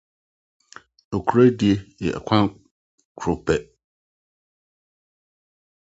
Nokwaredi, 1.09 1.71
Ɔkwan 2.17 2.43
Koro 3.17 3.33
Pɛ 3.45 3.55